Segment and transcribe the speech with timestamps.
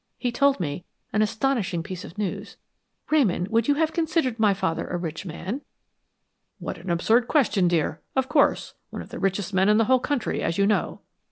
[0.17, 2.57] He told me an astonishing piece of news.
[3.11, 5.61] Ramon, would you have considered my father a rich man?"
[6.57, 8.01] "What an absurd question, dear!
[8.15, 8.73] Of course.
[8.89, 11.01] One of the richest men in the whole country, as you know."